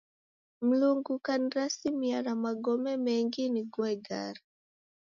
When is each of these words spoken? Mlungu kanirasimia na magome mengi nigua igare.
Mlungu 0.61 1.19
kanirasimia 1.19 2.21
na 2.21 2.33
magome 2.43 2.93
mengi 3.05 3.43
nigua 3.53 3.87
igare. 3.95 4.41